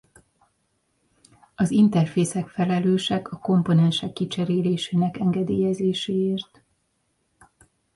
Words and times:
Az 1.55 1.71
interfészek 1.71 2.47
felelősek 2.47 3.31
a 3.31 3.37
komponensek 3.37 4.13
kicserélésének 4.13 5.17
engedélyezéséért. 5.19 6.63